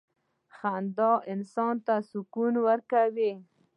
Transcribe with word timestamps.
•خندا 0.55 1.11
انسان 1.33 1.75
ته 1.85 1.95
سکون 2.09 2.53
ورکوي. 2.67 3.31